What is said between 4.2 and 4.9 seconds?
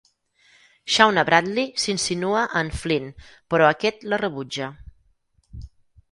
rebutja.